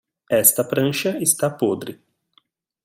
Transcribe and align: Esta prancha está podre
Esta 0.45 0.63
prancha 0.63 1.15
está 1.19 1.47
podre 1.47 2.01